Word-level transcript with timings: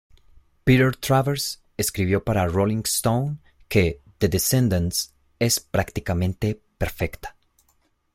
Peter 0.65 0.89
Travers 0.95 1.61
escribió 1.77 2.23
para 2.23 2.47
"Rolling 2.47 2.81
Stone" 2.87 3.37
que 3.67 4.01
""The 4.17 4.29
Descendants" 4.29 5.13
es 5.37 5.59
prácticamente 5.59 6.59
perfecta. 6.79 7.35